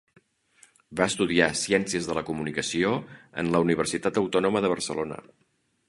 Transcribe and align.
Va 1.01 1.07
estudiar 1.11 1.49
Ciències 1.59 2.09
de 2.11 2.17
la 2.19 2.25
Comunicació 2.31 2.95
en 3.43 3.55
la 3.57 3.65
Universitat 3.67 4.21
Autònoma 4.23 4.65
de 4.67 4.77
Barcelona. 4.77 5.25